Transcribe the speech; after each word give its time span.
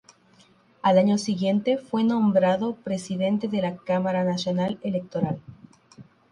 Al 0.81 0.97
año 0.97 1.19
siguiente 1.19 1.77
fue 1.77 2.03
nombrado 2.03 2.73
presidente 2.73 3.47
de 3.47 3.61
la 3.61 3.77
Cámara 3.77 4.23
Nacional 4.23 4.79
Electoral. 4.81 5.37